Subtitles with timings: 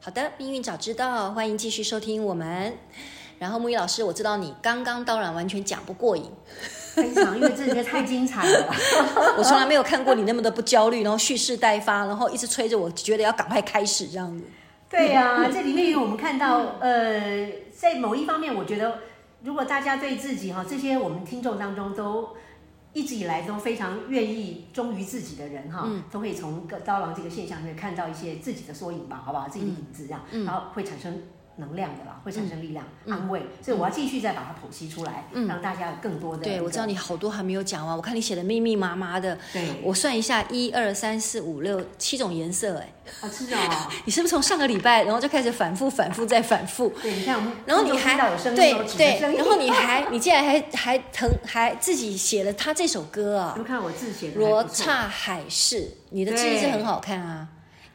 [0.00, 2.72] 好的，命运早知道，欢迎继续收听我们。
[3.40, 6.30] 然后木易老师，我知道你刚刚当然完全讲不过瘾，
[6.94, 8.72] 非常，因为这里面太精彩了。
[9.36, 14.44] 我从来没有看过你那么的不焦虑，然后蓄势待发，然后一直催着我，觉得要赶快开始这样子。
[14.88, 19.00] 对呀、啊，这里面有我们看到，呃，在某一方面，我觉得
[19.42, 22.28] 如果大家对自己哈，这些我们听众当中都。
[22.98, 29.48] 一直以来都非常愿意忠于自己的人哈，嗯、都会从个刀郎这个现象里面看到一些自己的缩影吧，好不好？
[29.48, 31.22] 自己的影子这样，嗯、然后会产生。
[31.58, 36.42] 能量的啦，会产生力量、嗯、安慰，所以我要继续再把它剖析出来，嗯、让大家有更多的。
[36.42, 39.36] 对，我知道你好多还没有讲完，我看你写的密密麻麻的。
[39.52, 43.58] 对，我算一下，一二三四五六七种颜色，哎，啊，是哦。
[44.06, 46.88] 你是不是从上个礼拜，然后就开始反复、反复再反复？
[47.02, 48.16] 对，你看我们，然后你还
[48.54, 53.54] 对对，然后你还，你竟然还还腾还自己写了他这首歌啊？
[53.58, 54.38] 你看我字写的。
[54.38, 57.48] 罗刹海市，你的字是很好看啊。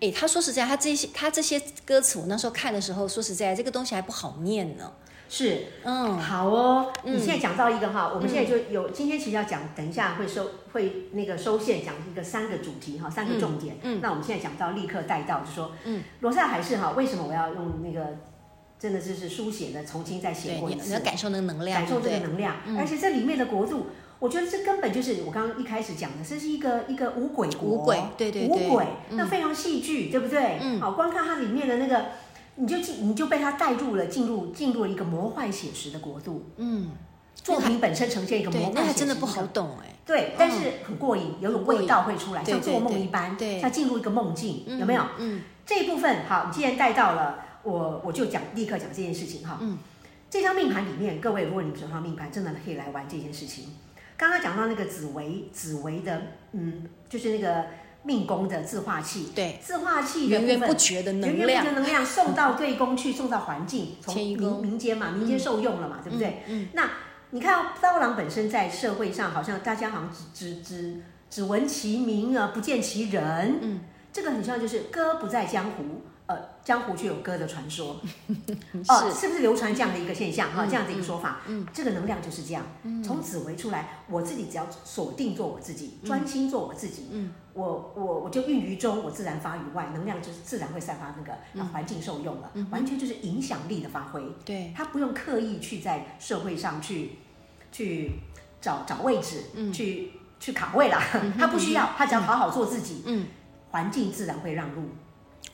[0.03, 4.91] 哎，他说实在，他这些他这些歌词，我那时候看的时候，说实在，这个东西还不好念呢。
[5.29, 6.91] 是，嗯，好哦。
[7.05, 13.77] 你现在讲到一个哈，我们现在就有今天其实要讲，等一下会收会那个收线，讲一个三个主题哈，三个重点。
[13.81, 18.17] 嗯，那我们现在讲到立刻带到，就说，嗯，罗刹海市哈，为什么我要用那个
[18.77, 23.87] 真的就是书写的，重新再写过一次，你要感受那个能量，感受这个能量，而且这里面的国度。
[24.23, 30.59] 我觉得这根本就是我刚刚一开始讲的，这是一个一个五鬼国，五鬼，对对对，那非常戏剧，对不对？
[30.61, 32.05] 嗯，好，光看它里面的那个，
[32.55, 36.45] 你就进，你就被它带入了，进入进入了一个魔幻写实的国度。
[36.55, 36.91] 嗯，
[37.35, 39.93] 作品本身呈现一个魔幻写实，那还真的不好懂哎。
[40.05, 45.03] 对，但是很过瘾，有种味道会出来，像做梦一般，对，像进入一个梦境，有没有？
[45.17, 49.57] 嗯，这一部分好，你既然带到了，我我就讲，立刻讲这件事情哈。
[49.59, 49.77] 嗯，
[50.29, 53.65] 这张命盘里面，各位，如果你手上命盘，真的可以来玩这件事情。
[54.17, 57.65] 刚刚讲到那个紫薇，紫薇的，嗯，就是那个
[58.03, 66.43] 命宫的自化器，对，自化器源源不绝的能量，源源不绝的能量送到对宫去，送到环境，从民民间嘛，民间受用了嘛，对不对？
[66.47, 66.89] 嗯，那
[67.31, 73.81] 你看刀郎本身在社会上，好像大家好像只只只只闻其名而，不见其人，嗯，
[74.11, 76.01] 这个很像就是歌不在江湖。
[76.63, 77.99] 呃，江湖却有歌的传说，
[78.87, 79.27] 哦，是。
[79.27, 80.51] 不是流传这样的一个现象？
[80.51, 82.63] 哈，这样的一个说法，嗯，这个能量就是这样。
[83.03, 94.21] 从紫薇出来，我自己只要锁定做我自己，专心做我自己，嗯，我我我就孕于中，我自然发于外，能量就是自然会散发那个，让环境受用了，完全就是影响力的发挥。
[94.45, 97.17] 对，他不用刻意去在社会上去
[97.71, 98.11] 去
[98.61, 99.43] 找找位置，
[99.73, 101.01] 去去卡位啦，
[101.37, 103.27] 他不需要，他只要好好做自己，嗯，
[103.71, 104.83] 环境自然会让路。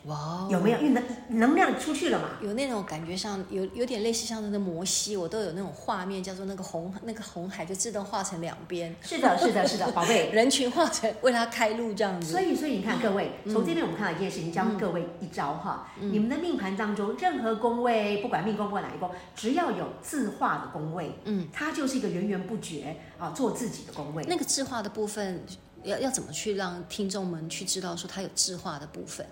[0.05, 0.79] 哇，wow, 有没有？
[0.79, 1.03] 因为能
[1.39, 2.29] 能量出去了嘛？
[2.41, 8.95] 有那种感觉像，有有点类似像那个摩西，我都有那种画面，叫做那个红 那个红海就自动化成两边。
[9.01, 12.31] 是的，是的，是的，宝贝， 人群化成为他开路这样子。
[12.31, 15.91] 所以，所以你看，各位，从这边我们看到一件事情，教各位一招哈。
[15.99, 24.23] 嗯、你们的命盘当中，任何宫位，不管命宫不管哪一宫，只要有自化的宫位，嗯，它就是一个源源不绝啊，做自己的宫位。
[24.29, 25.43] 那个自化的部分，
[25.83, 29.25] 要要怎么去让听众们去知道说它有自化的部分？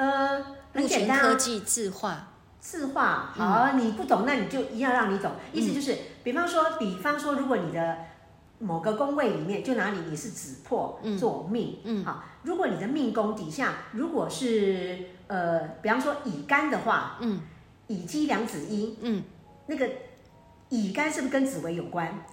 [0.00, 2.28] 呃，很简单啊，科技字化，
[2.58, 3.30] 字化。
[3.36, 5.30] 好啊，你不懂，那你就一样让你懂。
[5.52, 5.94] 意思就是，
[6.24, 7.98] 比方说，比方说，如果你的
[8.58, 17.42] 某个宫位里面，就拿你你是子破做命，嗯，好，如果你的命宫底下如果是呃，比方说乙干的话，嗯，
[17.88, 19.22] 乙机两子一，嗯，
[19.66, 19.86] 那个
[20.70, 22.24] 乙干是不是跟紫薇有关？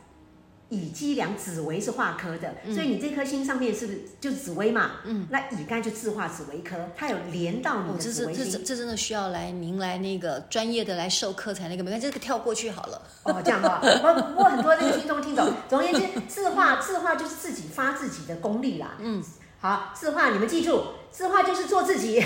[0.69, 4.91] 乙机梁紫微是化科的，嗯、所以你这颗星上面是不是就紫薇嘛？
[5.05, 8.44] 嗯，那乙肝就自化紫微科，它有连到你的紫薇星。
[8.44, 13.01] 哦、这这这真的需要来您来那个专业的来授课才那个，没关系，这个跳过去好了。
[13.24, 15.50] 哦，这样的话，我不过很多那个听众听懂。
[15.69, 18.97] 总而言之，自化自化就是自己发自己的功力啦。
[19.00, 19.24] 嗯，
[19.62, 22.21] 好，自化你们记住，自化就是做自己。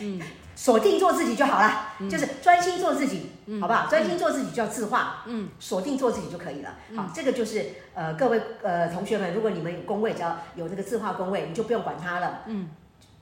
[0.00, 0.20] 嗯。
[0.60, 3.86] 锁定做自己就好了，嗯、就是专心做自己，嗯、好不好？
[3.86, 6.74] 专心做自己就要自化，嗯，锁定做自己就可以了。
[6.90, 7.64] 嗯、好，这个就是
[7.94, 12.68] 呃，各位呃同学们，如果你们有工位，只要有那个自化工位，你就不用管它了，嗯，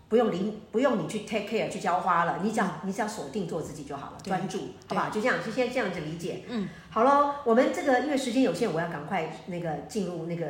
[0.09, 4.59] 不用理，不用你去 take care 去浇花了，你只要、嗯、你只要锁定做自己就好了，专注，
[4.89, 5.09] 好不好？
[5.09, 6.43] 就这样，就先这样子理解。
[6.49, 10.47] 嗯，好喽，我们这个因为时间有限，我要赶快那个进入那个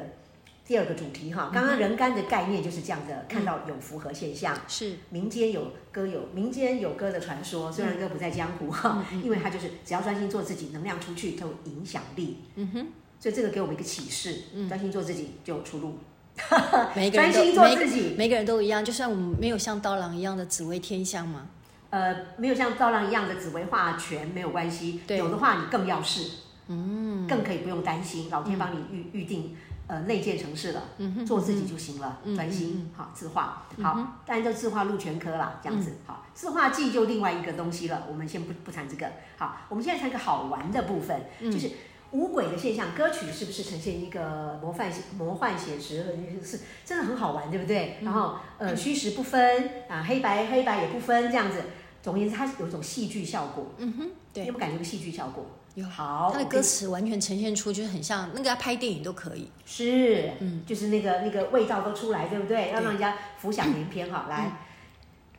[0.69, 12.43] 第二个主题哈，刚刚人干的概念就是这样的，嗯、看到有符合现象，是民间有歌有民间有歌的传说，虽然歌不在江湖哈，嗯、 因为他就是只要专心做自己，能量出去都有影响力。
[12.56, 12.87] 嗯哼，
[13.19, 15.97] 所以这个给我们一个启示，专、嗯、心做自己就有出路。
[16.94, 21.47] 每个人专心做自己每，每个人都一样，就算我们没有像刀郎一样的紫薇天相嘛？
[21.88, 26.29] 呃，没有像刀郎一样的紫薇化权没有关系，有的话你更要试，
[26.67, 29.56] 嗯，更可以不用担心，老天帮你预预定。
[29.88, 41.70] 呃，内建城市了，嗯、做自己就行了，专、嗯、哼心，好字画，好，当然就字画入全科了，这样子，嗯、好，字画技就另外一个东西了，我们先不不谈这个，好，我们现在谈个好玩的部分，嗯、就是
[42.11, 46.05] 五轨的现象，歌曲是不是呈现一个魔幻魔幻写实，
[46.44, 47.96] 是真的很好玩，对不对？
[48.00, 51.62] 嗯、然后呃，虚实不分啊，黑白黑白也不分，这样子，
[52.02, 55.46] 总而言之，它有一种戏剧效果，嗯哼，对，有没有感觉个戏剧效果？
[55.87, 62.71] 好，他的歌词完全呈现出就是很像那个要拍电影都可以，是，嗯，就是那个那个味道都出来，对不对？
[62.71, 64.27] 要让人家浮想联翩哈。
[64.29, 64.59] 来，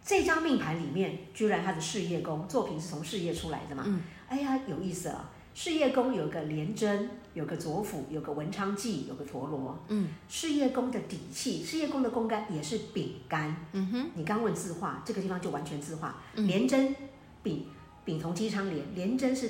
[0.06, 3.84] 这张命盘里面居然他的事业宫作品是从事业出来的嘛？
[3.88, 5.30] 嗯，哎呀，有意思了。
[5.56, 9.78] 事业宫有个廉贞，有个左辅，有个文昌忌，有个陀螺。
[9.90, 13.54] 嗯，事业宫的底气，事业宫的宫干也是丙干。
[13.74, 16.16] 嗯哼，你刚问字画，这个地方就完全字画。
[16.36, 16.96] 廉贞，
[17.44, 17.66] 丙
[18.06, 19.50] 丙同姬昌廉，廉贞是。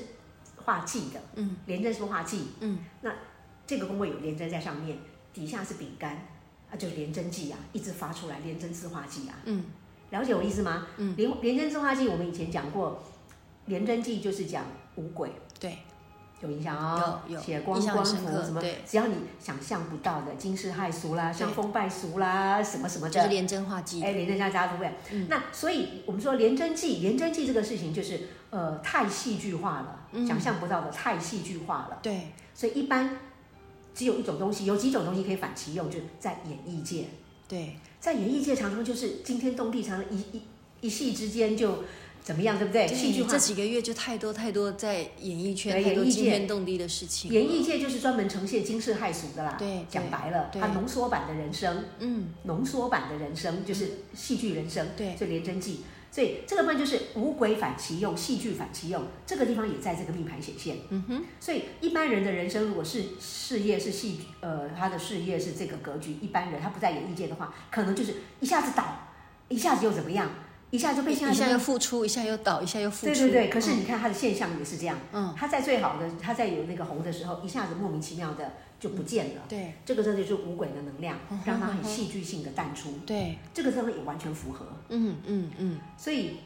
[0.69, 2.45] 化忌的，嗯，廉贞是化忌？
[2.59, 3.11] 嗯，那
[3.65, 4.99] 这个宫位有廉贞在上面，
[5.33, 6.11] 底下是饼干，
[6.71, 9.63] 啊，就是廉贞忌啊，一直发出来，廉贞自化忌啊，嗯，
[10.11, 10.85] 了解我意思吗？
[10.97, 13.01] 嗯，廉廉贞自化忌，我们以前讲过，
[13.65, 14.63] 廉贞忌就是讲
[14.97, 15.79] 五鬼，对，
[16.41, 24.93] 有影响哦，有有，血光光符什么，只要你想象不到的惊世骇俗啦，伤风败俗啦，什么什么的，就是廉贞化忌，哎，廉贞加加对不对？
[25.11, 29.95] 嗯，那所以我们说廉贞忌，廉贞忌这个事情就是呃太戏剧化了。
[30.27, 33.15] 想象不到的太戏剧化了，对，所以一般
[33.93, 37.05] 只有一种东西，有几种东西可以反其用，就是在演艺界，
[37.47, 40.41] 对，在演艺界常常就是惊天动地，常常一一
[40.81, 41.83] 一戏之间就
[42.29, 42.87] 怎么样，对不对？
[42.87, 43.31] 戏剧化。
[43.31, 47.31] 这几个月就太多太多在演艺圈太多惊天动地的事情。
[47.31, 55.79] 演艺界就是专门呈现惊世骇俗的啦，对，讲白了，它浓缩版的人生，嗯，浓缩版的人生就是戏剧人生，对，所以廉贞记。
[56.11, 60.77] 所以这个部分就是五鬼反其用，戏剧反其用，这个地方也在这个命盘显现。
[60.89, 61.23] 嗯哼。
[61.39, 69.09] 所以一般人的人生，如果是事业是戏剧，呃，他的事业是这个格局，一般人他不在演艺界的话，可能就是一下子倒，
[69.47, 70.29] 一下子又怎么样？
[70.71, 73.13] 一下就被一下又付出，一下又倒，一下又付出。
[73.13, 74.97] 对对对，可是你看他的现象也是这样。
[75.11, 75.33] 嗯。
[75.35, 79.41] 他在最好的，他在有那个红的时候，一下子莫名其妙的就不见了。
[79.49, 79.73] 对。
[79.83, 82.99] 这个真的就是五鬼的能量，让他很戏剧性的淡出。
[83.05, 83.37] 对。
[83.53, 84.67] 这个真的也完全符合。
[84.89, 85.79] 嗯嗯嗯。
[85.97, 86.37] 所以，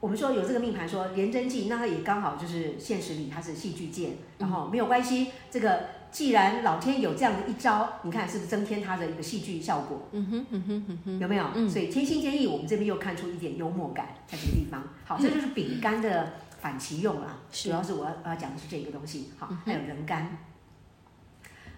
[0.00, 5.28] 我们说有这个命盘说廉贞记，那他也刚好就是现实里他是戏剧界，然后没有关系。
[5.50, 6.03] 这个。
[6.14, 10.08] 既然老天有这样的一招，你看是不是增添他的一个戏剧效果？
[10.12, 11.44] 嗯哼，嗯哼，嗯哼，有没有？
[11.56, 14.80] 嗯，所以天心建议我们这边又看出一点幽默感在这个地方。
[15.04, 19.32] 好，这就是饼干的反其用啦，主要是我要我要讲的是这个东西。
[19.36, 20.38] 好，还有人干，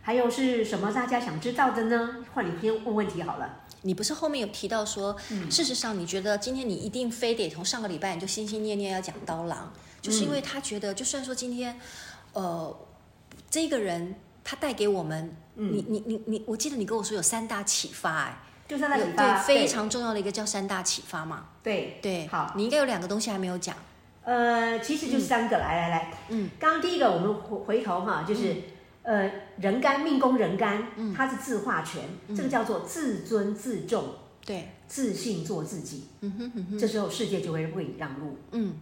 [0.03, 2.17] 还有是什么大家想知道的呢？
[2.35, 3.63] 换你先问问题好了。
[3.81, 5.17] 你不是后面有提到说，
[5.49, 9.73] 事实上你觉得今天你一定非得从上个礼拜你就心心念念要讲刀郎，
[10.03, 11.81] 就是因为他觉得，就算说今天，
[12.35, 12.77] 呃，
[13.49, 14.15] 这个人。
[14.49, 18.39] 他带给我们，嗯、你你你你，我记得你跟我说有三大启发，哎，
[18.69, 23.77] 就三大启发，对，非常重要的一个叫三大启发嘛，对对，好，你应该有两个东西还没有讲，
[24.23, 28.53] 呃，其实就是三个，嗯、来来来，嗯，刚刚第一个我们回回头哈，就是、
[29.03, 34.05] 嗯、呃，人干命宫人干，嗯，它是自化权，嗯、这个叫做自尊自重，
[34.45, 38.75] 对，自信做自己，嗯哼嗯哼，这时候世界就会为你让路，嗯。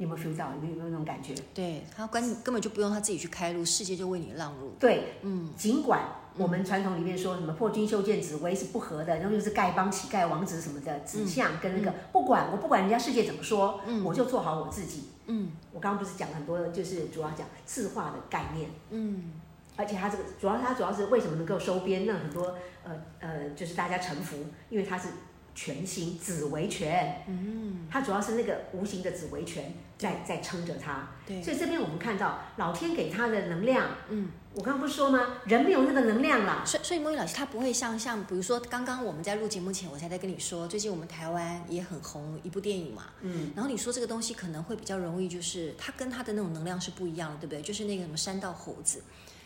[0.00, 0.50] 你有没有 feel 到？
[0.54, 1.34] 有没有那种感觉？
[1.52, 4.72] 对，他关根本就不用他自己去开路，世界就为你让路。
[4.80, 6.00] 对，嗯，尽管
[6.38, 15.10] 我们传统里面说什么破军修建紫微是不合的，然后又是丐帮乞丐王子什么的，指向跟那个不管我不管人家世界怎么说，嗯，我就做好我自己。
[15.26, 18.70] 嗯，我刚刚不是讲很多，就是主要讲字画的概念。
[18.88, 19.34] 嗯，
[19.76, 22.54] 而且他这个主要他主要是为什么能够收编，让很多
[22.84, 24.38] 呃呃就是大家臣服，
[24.70, 25.08] 因为他是。
[25.54, 35.36] 权星紫微权，嗯，它主要是那个无形的紫微权在在撑着它，对，所以这边我们看到老天给他的能量，嗯，我刚刚不是说吗？
[35.44, 47.60] 人没有那个能量啦，所以所以孟玉老师他不会像像比如说刚刚我们在录节目前，我才在跟你说，最近我们台湾也很红一部电影嘛，嗯，然后你说这个东西可能会比较容易，就是它跟它的那种能量是不一样的，对不对？
[47.60, 49.02] 就是那个什么山道猴子，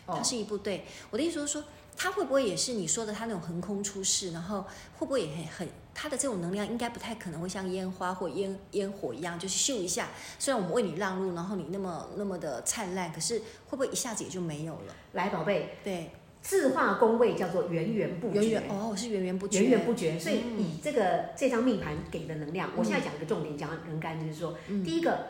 [0.07, 1.63] 它是一部对，我的意思是说，
[1.97, 4.61] 它会不会也是你说的他那种横空出世，然后
[4.97, 5.67] 会不会也很很？
[5.97, 10.09] 他的这种能量应该不太可能会像烟花或烟烟火一样，就是咻一下。
[10.37, 14.95] 虽然我们为你让路，然后你那么那么的灿烂，可是会不会一下子也就没有了？
[15.13, 16.11] 来，宝贝，对，
[16.41, 20.19] 字画宫位叫做源源不绝，源源哦，是源源不绝，源源不绝。
[20.19, 25.27] 所以以这个、嗯、这张命盘给的能量，我现在讲一个重点，讲人干就是说，嗯、第一个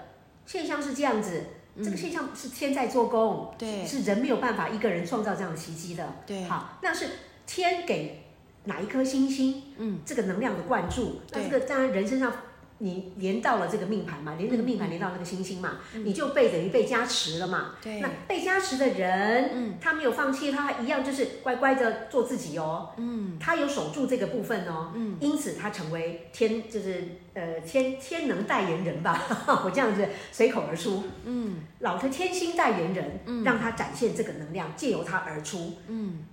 [0.47, 1.43] 现象是这样子，
[1.83, 6.43] 这个现象是天在做工，对、嗯，是人没有办法一个人创造这样的奇迹的，对。
[6.45, 7.07] 好，那是
[7.45, 8.23] 天给
[8.63, 12.31] 哪一颗星星，嗯，这个能量的灌注，那这个当然人身上。
[12.79, 17.75] 你连到了这个命盘嘛，连这个命盘连到那个星星嘛，嗯、你就被等于被加持了嘛。
[17.81, 22.89] 对，那被加持的人，嗯，他没有放弃，他一样就是乖乖的做自己哦。
[22.97, 24.91] 嗯，他有守住这个部分哦。
[24.93, 27.03] 嗯，因此他成为天，就是
[27.33, 29.23] 呃天天能代言人吧。
[29.63, 31.03] 我这样子随口而出。
[31.23, 35.73] 嗯，老的天星代言人，嗯，让他展现这个能量，借由他而出。
[35.87, 36.25] 嗯。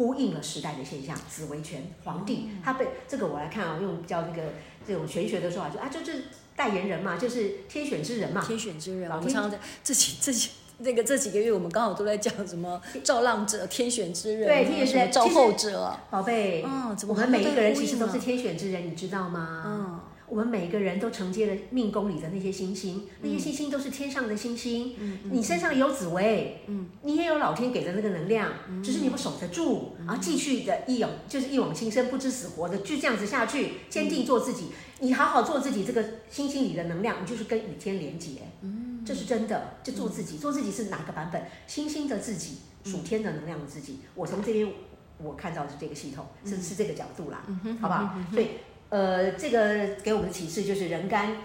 [0.00, 4.54] 呼应了时代的现象，紫微权皇帝，嗯、他被这个我来看啊，用比较那个
[4.88, 6.24] 这种玄学的说法，就啊，就就是
[6.56, 9.10] 代言人嘛，就是天选之人嘛，天选之人。
[9.10, 19.62] 我们常常在这几这几那个这几个月，我们刚好都在讲什么 造浪者、天选之人，对，天选之人、造后者，宝贝，嗯，我们每一个人其实都是天选之人，你知道吗？
[19.66, 20.00] 嗯。
[20.30, 24.94] 我们每个人都承接了命宫里的那些星星，那些星星都是天上的星星。
[24.96, 34.66] 嗯，你身上有紫薇，嗯，你也有老天给的那个能量，只是你不守得住，然后继续的一往就是一往情深，不知死活的，就这样子下去，坚定做自己。
[35.00, 38.42] 你好好做自己，这个星星里的能量，你就是跟雨天连接。
[38.62, 41.42] 嗯，这是真的，就做自己，做自己是哪个版本？
[41.66, 43.98] 星星的自己，属天的能量的自己。
[44.14, 44.72] 我从这边
[45.18, 47.42] 我看到的是这个系统，是是这个角度啦，
[47.80, 48.14] 好不好？
[48.32, 48.46] 所以。
[48.90, 51.36] 呃，这个给我们的启示就是人干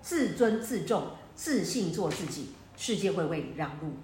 [0.00, 3.94] 自尊自重，自信做自己，世界会为你让路。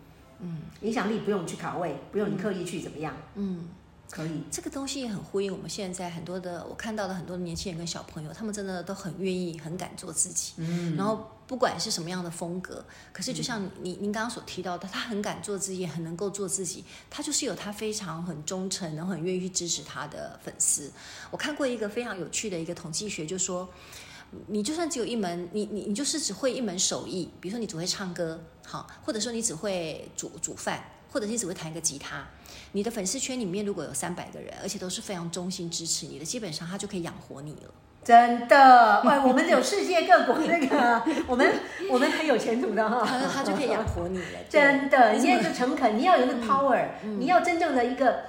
[0.41, 3.15] 嗯，影响力不用去卡位，不用你刻意去怎么样。
[3.35, 3.69] 嗯，
[4.11, 4.43] 可以。
[4.51, 10.53] 这个东西也很呼应我们现在很多的，我看到的很多的年轻人跟小朋友，他们真的都很愿意、很敢做自己。
[10.57, 11.33] 嗯，然后。
[11.49, 20.93] 不管是什么样的风格，可是就像你您刚刚所提到的，他很敢做自己，也很能够做自己，他就是有他非常很忠诚，然后很愿意去支持他的粉丝。
[21.31, 23.67] 我看过一个非常有趣的一个统计学，就说，
[24.49, 32.27] 你就算只有一门，你你你就是只会一门手艺，比如说你只会唱歌，好，或者说你只会煮煮饭，或者是你只会弹一个吉他，
[32.73, 37.71] 你的粉丝圈里面如果有三百个人，而且都是非常衷心支持你的，基本上他就可以养活你了。
[38.05, 41.47] 真的，喂，我们有世界各国那个，我们
[41.91, 44.39] 我们很有前途的哈，他他就可以养活你了。
[44.49, 46.87] 真的，你要就诚恳，你要有那个 power，
[47.19, 48.25] 你要真正的一个，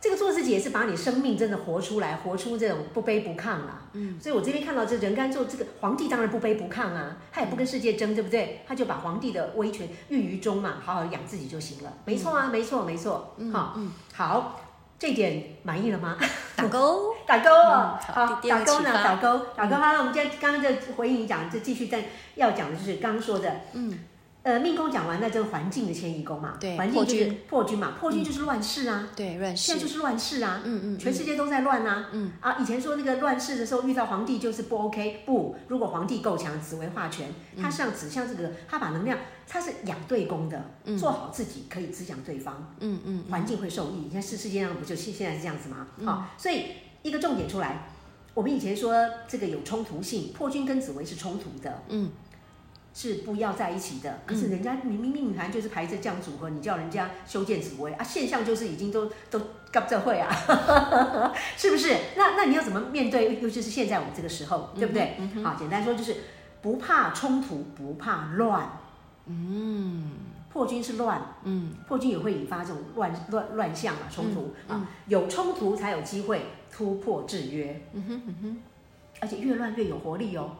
[0.00, 3.82] 这个做自己也是把你生命真的活出来，活出这种不卑不亢啊。
[3.94, 8.62] 嗯，所以我这边看到这人干做这个皇帝，当然不卑不亢啊，他也不跟世界争，对不对？
[8.66, 11.92] 他就把皇帝的威权孕于中嘛，好好养自己就行了。
[12.04, 13.34] 没错啊，没错，没错。
[13.38, 14.60] 嗯，好，嗯，好。
[14.98, 16.16] 这点满意了吗？
[16.56, 18.00] 打勾， 打勾啊。
[18.00, 18.90] 好，打勾呢？
[19.04, 19.76] 打勾，打勾。
[19.76, 23.98] 好了，我们今天刚刚就回应你讲，就继续在要讲的就是刚刚说的，嗯。
[24.46, 27.76] 呃，命宫讲完，那这个环境的迁移宫嘛，对，环境就是破军。
[27.76, 32.30] 嘛，破军就是乱世啊，对，乱世，现在就是乱世啊，嗯嗯，全世界都在乱啊，嗯。
[32.40, 37.28] 啊，以前说那个乱世的时候遇到皇帝就是不 OK，不，如果皇帝够强，紫薇化权，
[37.60, 40.64] 他像指向这个，他把能量，他是养对宫的，
[40.96, 45.88] 做好自己可以滋养对方，嗯嗯，环境会受益，你看世世界上不就现现在是这样子吗？
[46.04, 46.66] 好，所以
[47.02, 47.88] 一个重点出来，
[48.32, 48.94] 我们以前说
[49.26, 52.12] 这个有冲突性，破军跟紫薇是冲突的，嗯。
[52.98, 59.38] 是不要在一起的，可是人家明明命盘就是排着这样组合，你叫人家修建紫薇啊，现象就是已经都都
[59.70, 60.32] 搞这会啊，
[61.58, 61.94] 是不是？
[62.16, 63.38] 那那你要怎么面对？
[63.38, 65.18] 尤其是现在我们这个时候，对不对？
[65.18, 66.16] 嗯、好，简单说就是
[66.62, 68.66] 不怕冲突，不怕乱。
[69.26, 70.12] 嗯，
[70.50, 77.78] 破军是乱，嗯，破军也会引发这种乱乱乱象啊，冲突、啊，有冲突才有机会突破制约。
[77.92, 78.58] 嗯哼嗯哼，
[79.20, 80.50] 而且越乱越有活力哦。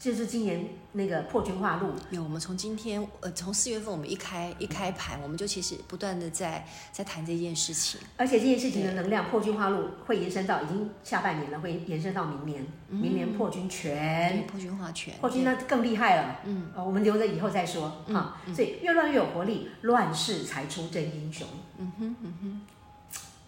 [0.00, 1.90] 这是今年那个破军化禄。
[2.10, 8.00] 有，我们从今天呃，从四月份我们一开一开盘，我们就其实不断的在在谈这件事情。
[8.16, 12.66] 而且这件事情的能量破军化禄会延伸到已经下半年了，会延伸到明年。
[12.88, 16.40] 嗯、明年破军全，破军化权，破军那更厉害了。
[16.44, 18.02] 嗯，我们留着以后再说。
[18.06, 21.46] 嗯、啊，所以越乱越有活力，乱世才出真英雄。
[21.76, 22.60] 嗯哼嗯哼，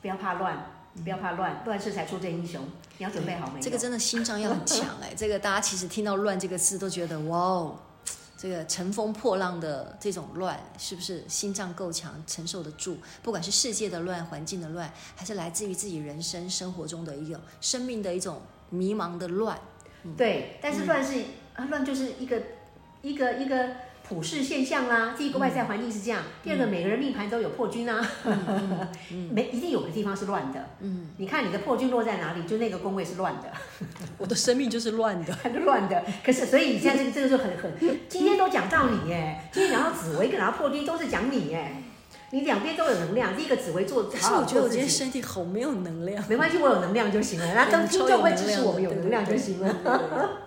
[0.02, 0.66] 不要怕乱。
[1.02, 2.62] 不要怕乱，乱世才出真英雄。
[2.99, 3.61] 你要准备好没有？
[3.61, 5.12] 这个真的心脏要很强哎。
[5.16, 7.78] 这个大家其实听到“乱”这个字都觉得哇哦，
[8.37, 12.99] 这个乘风破浪的这种乱，是不是心脏够强，承受得住？
[13.22, 19.58] 不管是世界的乱、环境的乱，还是来自于自己人生生活中的一种生命的一种迷茫的乱。
[20.04, 22.40] 嗯、对，但是乱是、嗯、啊，乱就是一个
[23.02, 23.46] 一个一个。
[23.46, 28.06] 一个普世现象啦，第一个外在环境是这样，嗯、第二个每个人命盘都有破军啊，
[29.30, 30.68] 没、一定有个地方是乱的。
[30.80, 33.50] 嗯，你看你的破军落在哪里，就那个宫位是乱的。
[34.18, 36.04] 我的生命就是乱的， 乱的。
[36.25, 37.73] 可是所以你现在这个这个就很很，
[38.09, 41.76] 今天都讲到你耶，今天讲到紫薇跟然后破军都是讲你耶。
[42.35, 43.37] 你两边都有能量。
[43.37, 46.25] 第一个紫薇做，可是我觉得我今天身体好没有能量。
[46.30, 47.54] 没关系，我有能量就行了。
[47.54, 50.40] 那当听众会支持我们有能量就行了。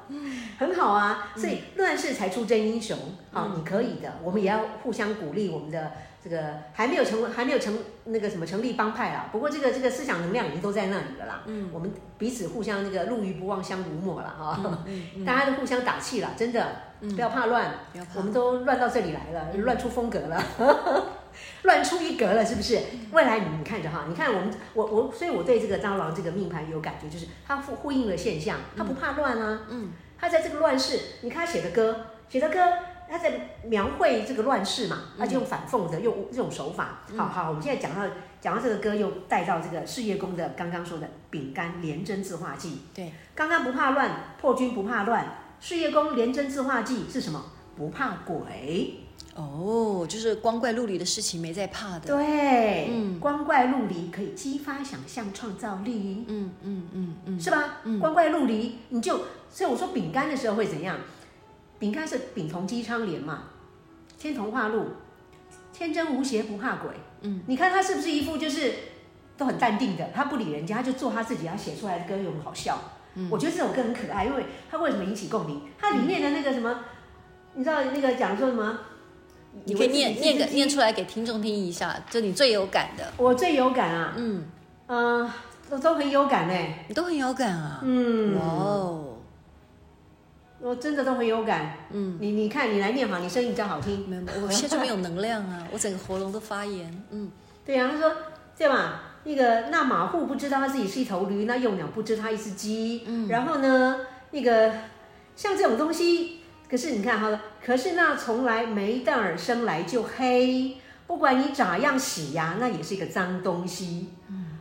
[0.57, 2.97] 很好啊，所以乱世才出真英雄。
[3.31, 5.91] 好，你可以的，我们也要互相鼓励我们的。
[6.27, 6.41] 这个
[6.73, 9.29] 还没有成，还没有成那个什么成立帮派啊。
[9.31, 11.43] 不过这个这个思想能量已经都在那里了啦。
[11.45, 14.79] 嗯，我们彼此互相那个入鱼不忘相濡沫了哈。
[15.23, 17.75] 大家都互相打气了，真的，嗯、不要怕乱。
[18.15, 20.43] 我们都乱到这里来了，乱出风格了，
[21.61, 22.79] 乱出一格了，是不是？
[23.11, 29.67] 未来你们看着哈，你看我们我我，所以我对这个蟑螂这个命盘有感觉，就是它呼呼应了现象，它不怕乱啊。
[29.69, 29.91] 嗯。
[30.19, 32.59] 他在这个乱世，你看他写的歌，写的歌。
[33.07, 37.01] 他在描绘这个乱世嘛，他就用反讽的，用这种手法。
[37.15, 38.01] 好好，我们现在讲到
[38.41, 42.79] 讲到这个歌，又带到这个事业宫的刚刚说的丙干廉贞自化忌。
[42.95, 47.45] 对，刚刚不怕乱，破军不怕乱，事业宫廉贞自化忌是什么？
[47.77, 49.01] 不怕鬼。
[49.35, 52.07] 哦，就是光怪陆离的事情没在怕的。
[52.07, 56.25] 对，嗯，光怪陆离可以激发想象创造力。
[56.27, 57.81] 嗯嗯嗯嗯，是吧？
[57.83, 59.19] 嗯，光怪陆离，你就
[59.55, 60.97] 所以我说丙干的时候会怎样？
[61.79, 63.43] 丙干是丙同姬昌连嘛，
[64.19, 64.87] 天同化禄，
[65.71, 66.91] 天真无邪不怕鬼。
[67.21, 68.73] 嗯，你看他是不是一副就是
[69.37, 72.77] 都很淡定的，他不理人家，他就做他自己，他写出来的歌又很好笑。
[73.13, 75.61] 嗯，我觉得这首歌很可爱，因为他为什么引起共鸣？
[75.79, 76.83] 它里面的那个什么，嗯、
[77.53, 78.77] 你知道那个讲说什么？
[79.63, 83.13] 你可以念念个念出来给听众听一下，就你最有感的。
[83.15, 84.43] 我最有感啊，嗯
[84.87, 85.33] 嗯、呃，
[85.69, 89.04] 都都很有感哎，你都很有感啊，嗯，哇哦。
[90.65, 94.09] 我真的都很有感，嗯，你你看，你来念好，你声音比较好听。
[94.09, 96.91] 没有，我现在没有能量啊， 我整个喉咙都发炎。
[97.11, 97.29] 嗯，
[97.63, 98.15] 对呀、啊，他说
[98.57, 99.01] 这样吧？
[99.25, 103.03] 那个那马户不知道他自己是一头驴，那幼鸟不知他一只鸡。
[103.05, 103.99] 嗯，然后呢，
[104.31, 104.71] 那个
[105.35, 114.09] 像这种东西，可是你看哈，可是那从来没蛋儿生来就黑，不管你咋样洗呀，那也是一个脏东西。
[114.29, 114.57] 嗯，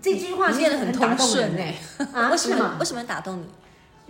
[0.00, 1.74] 这句话念得很打动人呢。
[2.12, 2.76] 啊， 为什么？
[2.78, 3.44] 为什么打动你？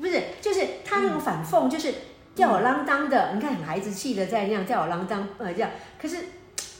[0.01, 1.95] 不是，就是他那种反讽，嗯、就是
[2.35, 3.31] 吊儿郎当的。
[3.33, 5.71] 嗯、你看孩子气的在那样吊儿郎当，呃，这样。
[6.01, 6.17] 可是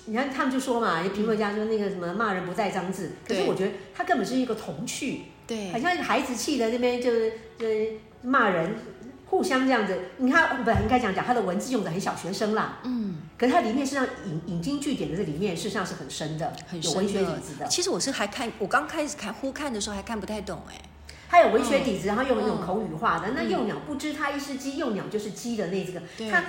[0.07, 3.13] 你看他们就说嘛，评论家说那个什么骂人不带脏字。
[3.27, 8.77] 可是我觉得他根本是一个童趣，对，好像孩子气的那边就是就是骂人，
[9.27, 9.99] 互相这样子。
[10.19, 13.17] 你看，不应该讲讲他的文字用的很小学生啦，嗯。
[13.37, 17.67] 可是他里面实际上引引经据典的这里面，事实上是很深的，很有文学底子的。
[17.67, 20.75] 其实我是还看，我刚开始看忽看的时候还看不太懂，哎。
[21.29, 23.29] 他有文学底子，然后用那种口语化的。
[23.35, 26.01] 那幼鸟不知它一是鸡，幼鸟就是鸡的那这个。
[26.31, 26.43] 他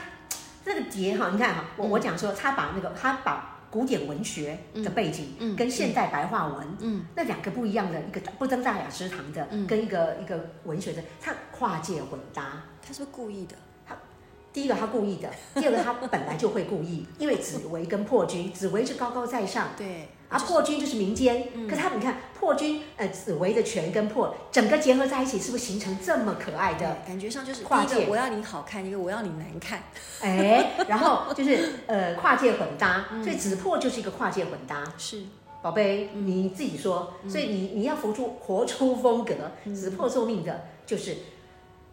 [0.65, 12.63] 这个蝶哈，你看哈，我我讲说，他把那个他把古典文学的背景跟现代白话文，嗯，那两个不一样的一个不登大雅之堂的，跟一个一个文学的，他跨界混搭。
[12.85, 13.55] 他是故意的？
[13.87, 13.95] 他
[14.53, 20.09] 第一个他故意的，第二个他本来就会故意，因为紫薇跟破军，紫薇是高高在上，对。
[20.29, 26.97] 啊，破军就是民间，嗯、可是他你看破军，呃，紫薇的权跟破整个结合在一起，是不是形成这么可爱的？
[27.05, 29.81] 感觉上就是跨界，我要你好看，一个我要你难看，
[30.21, 34.83] 哎，然后就是呃跨界混搭，嗯、所以紫破就是一个跨界混搭。
[34.99, 35.23] 是，
[35.63, 39.33] 宝贝，你自己说，嗯、所以你你要活出活出风格，
[39.73, 41.17] 紫破受命的就是。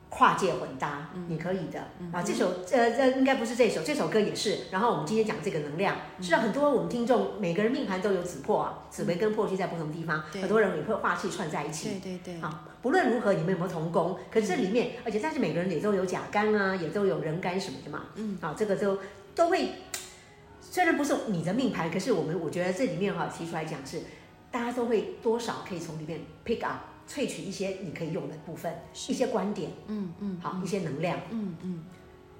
[0.08, 1.80] 跨界混搭，你可以的
[2.12, 2.22] 啊！
[2.22, 4.60] 这首呃，这应该不是这首，这首歌也是。
[4.70, 11.98] 然后我们今天讲这个能量，是让很多我们听众每个人命盘都有紫破啊，紫薇跟破军在不同地方，很多人也会化气串在一起。
[12.00, 12.40] 对对对。
[12.40, 14.16] 啊，不论如何，你们有没有同工？
[14.30, 18.04] 可是这里面，而且但是每个人也都有甲肝啊，也都有人肝什么的嘛。
[18.14, 18.38] 嗯。
[18.40, 18.98] 啊，这个都
[19.34, 19.70] 都会，
[20.62, 24.00] 虽然不是你的命盘，可是我们我觉得这里面哈提出来讲是，
[24.50, 26.78] 大家都会多少可以从里面 pick up。
[27.08, 28.72] 萃取一些你可以用的部分，
[29.08, 31.84] 一些观点，嗯嗯，嗯好，一些能量，嗯嗯，嗯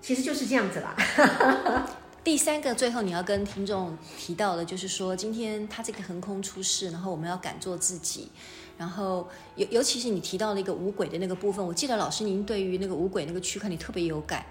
[0.01, 0.97] 其实就是这样子啦。
[2.23, 8.29] 第三个，最后你要跟听众提到的，就是说今天他这个横空出世，然后我们要敢做自己，
[8.77, 14.45] 然后尤尤其是你提到那个五鬼的那个部分，我记得老师您对于那个五鬼那个区块你特别有感。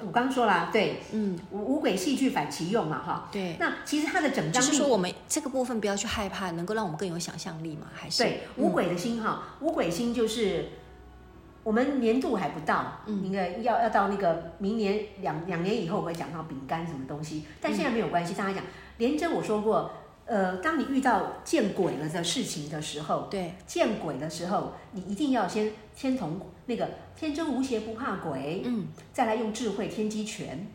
[0.00, 3.56] 我刚刚说了，对，嗯，五五鬼戏剧反其用嘛，哈，对。
[3.58, 8.22] 那其实它的整张就是说，我们这个部分不要去害怕，能够让我们更有想象力嘛，还是？
[8.22, 10.70] 对五鬼的心哈，五鬼星就是
[11.62, 18.34] 我们年度还不到，嗯，应该要要到那个明年两两年以后会讲到饼干什么东西，但现在没有关系。
[18.34, 18.64] 大家讲。
[18.98, 19.90] 廉贞，我说过，
[20.30, 26.40] 呃，当你遇到见鬼了的事情的时候，对，见鬼的时候，你一定要先天同。
[26.66, 30.68] 那个天真无邪不怕鬼，嗯，再来用智慧天机拳，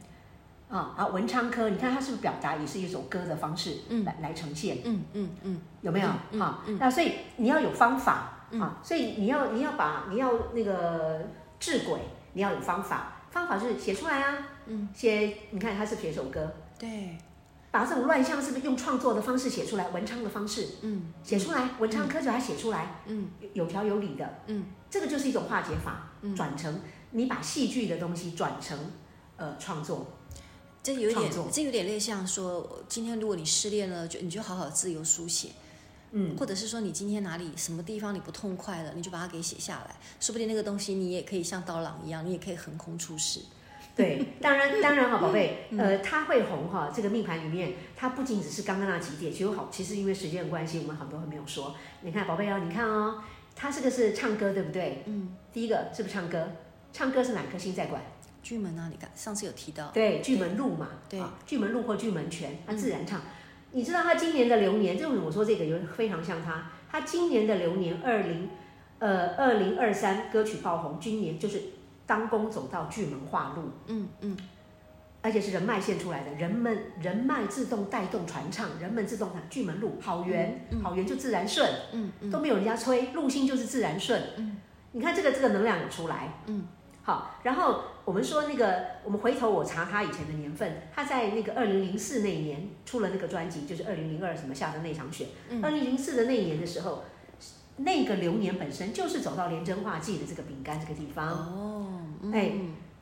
[0.67, 6.07] 啊啊文昌科，你看他是不是表达也是一首歌的方式，嗯，来来呈现，嗯嗯嗯，有没有？
[6.37, 11.21] 啊，那所以你要有方法，啊，所以你要你要把你要那个
[11.57, 11.97] 治鬼，
[12.33, 17.17] 你要有方法，方法就是写出来啊，嗯，写，你看他是写首歌，对。
[17.75, 26.79] 把这种乱象是不是用创作的方式写出来，文昌的方式，嗯，写出来，文昌科就把它写出来，嗯，有条有理的，嗯，这个就是一种化解法，嗯，转成
[27.11, 28.79] 你把戏剧的东西转成
[29.35, 30.07] 呃创作，
[30.81, 35.49] 这有点，这有点类像说，今天如果你失恋了，就你就好好自由书写。
[36.11, 43.41] 嗯，或者是说你今天哪里什么地方你不痛快了，你就把它给写下来，说不定那个东西你也可以像刀郎一样，你也可以横空出世。
[43.95, 51.73] 对，当然 当然哈，宝贝，呃，他会红哈，这个命盘里面，它不仅只是刚刚那几点，其实好，其实因为时间的关系，我们很多还没有说。
[52.01, 53.23] 你看，宝贝哦，你看哦，
[53.55, 55.03] 他这个是唱歌，对不对？
[55.05, 55.35] 嗯。
[55.53, 56.51] 第一个是不是唱歌？
[56.91, 58.01] 唱歌是哪颗星在管？
[58.43, 59.87] 巨门啊，你看上次有提到。
[59.93, 60.89] 对，巨门禄嘛。
[61.09, 61.19] 对。
[61.45, 63.19] 巨门禄或巨门权，他自然唱。
[63.19, 63.23] 嗯
[63.71, 66.71] 你知道他今年的流年，就是我说这个有非常像他。
[66.89, 68.49] 他今年的流年二零，
[68.99, 71.61] 呃，二零二三歌曲爆红，今年就是
[72.05, 74.37] 当宫走到巨门化路，嗯嗯，
[75.21, 84.57] 而且是人脉线出来的，人们人脉自动带动传唱，人们自动传巨门路好缘，嗯嗯、好缘就自然顺，嗯嗯，都没有人家催，路星就是自然顺，嗯，
[84.91, 86.67] 你看这个这个能量有出来，嗯。
[87.07, 95.27] 好，然后我们说那个，我们回头我查他以前的年份，他在那个二零零四那年出了那个专辑，就是二零零二什么下的那场雪。
[95.61, 97.03] 二零零四的那一年的时候，
[97.77, 101.27] 那个流年本身就是走到廉贞化忌的这个饼干这个地方。
[101.29, 101.87] 哦，
[102.33, 102.51] 哎，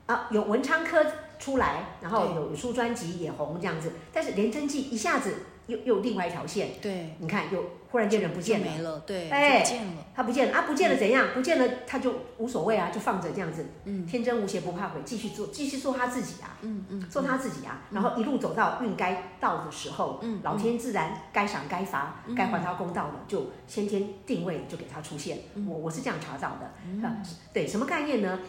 [0.07, 1.05] 啊，有文昌科
[1.37, 5.35] 出来，然后有有出专辑也红这样子，但是廉贞忌一下子。
[5.67, 10.57] 又又另外一条线，对，你看又忽然间人不见了，没了，对，哎，不见了，他不见了。
[10.57, 11.27] 啊，不见了怎样？
[11.33, 27.15] 不见了他就无所谓啊，就放着这样子，嗯，天真无邪不怕鬼，继续做，继续做他自己啊，嗯嗯，做他自己啊，然后一路走到运该到的时候，嗯，老天自然该赏该罚，该还他公道的，就先天定位就给他出现，我我是这样查找的，啊，
[27.53, 28.39] 对，什么概念呢？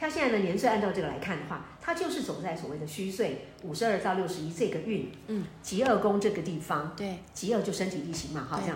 [0.00, 8.74] 他现在的年岁按照这个来看的话，他就是走在所谓的虚岁五十二到六十一这个运，嗯，疾厄宫这个地方，对，疾厄就身体力行嘛，好像，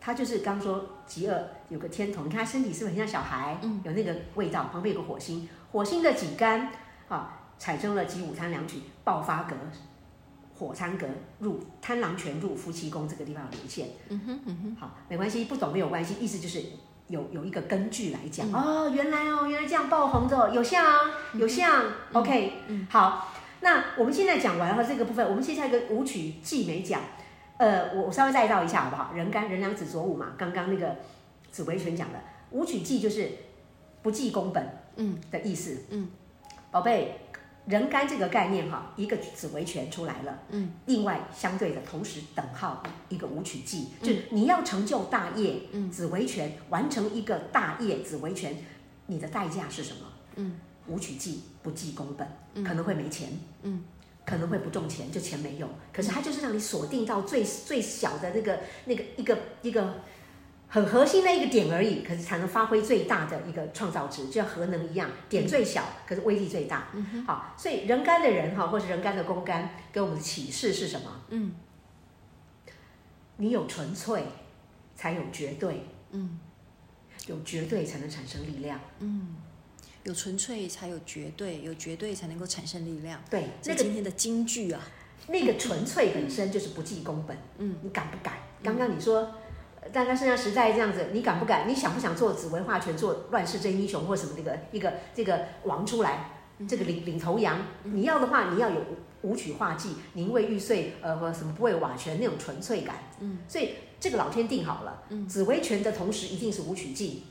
[0.00, 3.56] 他就是刚说疾厄有个天同，你看他身体是不是很像小孩？
[3.62, 6.72] 嗯，有那个味道，旁边有个火星，火星的己干，
[7.06, 9.54] 啊，产生了己午贪狼曲爆发格，
[10.58, 11.06] 火参格
[11.38, 16.64] 入贪狼全入夫妻宫这个地方有连线，嗯哼嗯哼，好，没关系，不懂没有关系，意思就是。
[17.08, 27.00] 有有一个根据来讲、嗯、哦，原来哦，原来这样爆红的，有像有像、嗯、，OK，嗯，好，那我们现在讲完了这个部分，我们接下来一个舞曲忌没讲，
[27.58, 29.12] 呃，我我稍微再绕一下好不好？
[29.14, 30.96] 人干人两子左舞嘛，刚刚那个
[31.50, 32.18] 紫微权讲的
[32.50, 33.30] 舞曲季就是
[34.02, 35.18] 不计工本，嗯。
[35.30, 36.08] 的意思，嗯，
[36.70, 37.20] 宝贝。
[37.66, 48.56] 人干这个概念哈，一个紫微权出来了，嗯，另外相对的同时等号一个武曲忌，嗯、就是你要成就大业，嗯，紫微权完成一个大业，紫微权，
[49.06, 50.06] 你的代价是什么？
[50.34, 53.28] 嗯，武曲忌不计工本，嗯、可能会没钱，
[53.62, 53.84] 嗯，
[54.24, 59.94] 可能会不中钱，就钱没有，可是它就是让你锁定到最最小的那个那个一个一个。
[60.74, 66.88] 很核心的一个点而已，可是才能发挥最大的一个创造值，就像核能一样，点最小，可是威力最大。
[66.94, 71.24] 嗯哼，好，所以人干的人哈，或是人干的公干，给我们的启示是什么？
[71.28, 71.54] 嗯，
[73.36, 74.24] 你有纯粹，
[74.96, 75.84] 才有绝对。
[76.12, 76.40] 嗯，
[77.26, 78.80] 有绝对才能产生力量。
[79.00, 79.36] 嗯，
[80.04, 83.22] 有纯粹才有绝对，有绝对才能够产生力量。
[83.28, 84.80] 对，那个今天的金句啊，
[85.28, 87.36] 那个纯粹本身就是不计工本。
[87.58, 88.38] 嗯，你敢不敢？
[88.62, 89.30] 刚刚你说。
[89.92, 91.66] 但他身上实在这样子，你敢不敢？
[91.68, 96.30] 你想不想做紫薇化权，做乱世真英雄或什么那个一个这个王出来？
[96.68, 98.80] 这个领领头羊，你要的话，你要有
[99.22, 102.98] 武曲化技，宁为玉碎，呃，或什么不为瓦全那种纯粹感。
[103.18, 107.24] 嗯，所以这个老天定好了，紫薇权的同时一定是武曲技。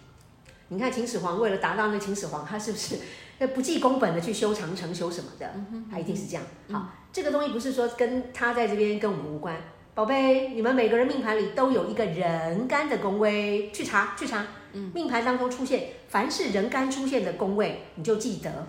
[0.68, 2.98] 你看秦始皇为了达到那秦始皇，他是不是
[3.40, 5.50] 那 不计工本的去修长城、修什么的？
[5.90, 6.44] 他一定是这样。
[6.70, 9.56] 好，这个东西不是说跟他在这边跟我们无关。
[9.94, 14.48] 宝贝，你们每个人命盘里都有一个人干的宫位，去查去查。
[14.72, 18.68] 嗯，命盘当中出现，凡是人干出现的宫位，你就记得，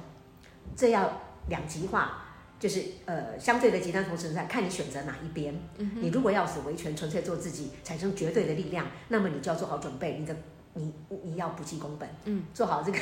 [0.74, 2.24] 这要两极化，
[2.58, 5.54] 就是呃相对的极端同时存在，看你选择哪一边。
[5.78, 10.34] 嗯，你如果要死维权纯粹做自己，产生绝对的力量，那么你就要做好准备，你的
[10.74, 12.98] 你你要不计工本，嗯，做好这个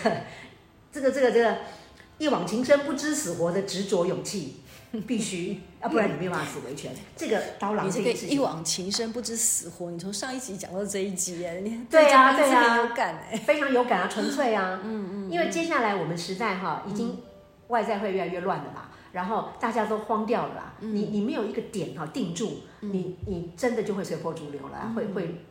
[0.92, 1.56] 这个这个这个
[2.18, 4.56] 一往情深不知死活的执着勇气。
[5.06, 6.92] 必须，要不然你没有办法死维权。
[7.16, 9.90] 这个刀郎，这个一往情深不知死活。
[9.90, 15.30] 你从上一集讲到这一集，哎，你对啊，对啊，有感哎，非常有感啊，纯粹啊，嗯嗯。
[15.30, 17.16] 因为接下来我们时代哈，已经
[17.68, 20.74] 外在会越来越乱了啦，然后大家都慌掉了啦。
[20.80, 25.44] 你你没有一个点哈定住，你你真的就会随波逐流了，会会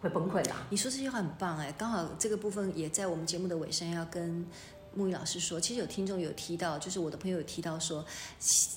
[0.00, 0.56] 会崩溃啦。
[0.70, 4.46] 你说这句话很棒哎，刚好这个部分也在我们节目的尾声要跟。
[4.94, 8.04] 牧音老师说，其实有听众有提到，就是我的朋友有提到说，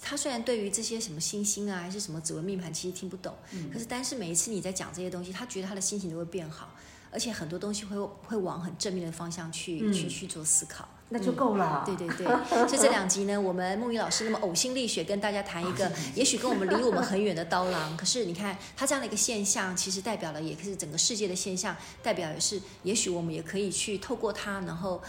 [0.02, 6.76] 他虽然对于这些什么星星啊，还是什么指纹命盘，其实听不懂，嗯、可是但是每一次你在讲这些东西，他觉得他的心情都会变好，
[7.12, 11.84] 而且很多东西会会往很正面的方向去、嗯、去去做思考，那就够了。
[11.88, 12.28] 嗯、对对对，
[12.68, 25.02] 所以这两集呢，我们木鱼老师那么呕心沥血跟大家谈一个， 也许跟我们离我们很远的刀郎，可是你看他这样的一个现象，其实代表了也是整个世界的现象，代表也是，也许我们也可以去透过他，然后。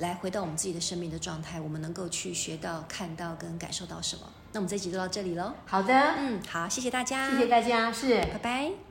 [0.00, 4.22] 来回到我们自己的生命的状态，我们能够去学到、看到跟感受到什么？
[4.52, 5.52] 那我们这集就到这里喽。
[5.66, 8.87] 好的，嗯，好，谢谢大家，谢谢大家，是，拜拜。